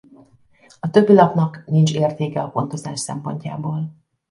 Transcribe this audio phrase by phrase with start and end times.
[0.79, 3.93] A többi lapnak nincs értéke a pontozás szempontjából.